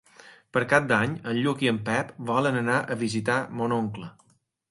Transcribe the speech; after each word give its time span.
Per 0.55 0.61
Cap 0.69 0.87
d'Any 0.91 1.11
en 1.33 1.41
Lluc 1.41 1.59
i 1.65 1.69
en 1.73 1.77
Pep 1.89 2.09
volen 2.31 2.59
anar 2.63 2.79
a 2.95 2.99
visitar 3.05 3.39
mon 3.61 3.79
oncle. 3.79 4.09